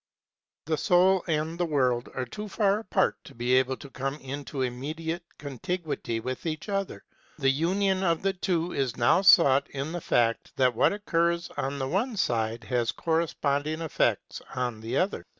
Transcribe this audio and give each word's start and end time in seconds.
The 0.65 0.77
soul 0.79 1.23
and 1.27 1.59
the 1.59 1.65
world 1.67 2.09
are 2.15 2.25
too 2.25 2.47
far 2.49 2.79
apart 2.79 3.23
to 3.25 3.35
be 3.35 3.53
able 3.53 3.77
to 3.77 3.87
come 3.91 4.15
into 4.15 4.63
immediate 4.63 5.21
contiguity 5.37 6.19
with 6.19 6.47
each 6.47 6.69
other; 6.69 7.03
the 7.37 7.51
union 7.51 8.01
of 8.01 8.23
the 8.23 8.33
two 8.33 8.73
is 8.73 8.97
now 8.97 9.21
sought 9.21 9.69
in 9.69 9.91
the 9.91 10.01
fact 10.01 10.53
that 10.55 10.73
what 10.73 10.91
occurs 10.91 11.51
on 11.55 11.77
the 11.77 11.87
one 11.87 12.17
side 12.17 12.63
has 12.63 12.91
corresponding 12.91 13.79
effects 13.79 14.41
on 14.55 14.81
the 14.81 14.97
other 14.97 15.19
side. 15.19 15.25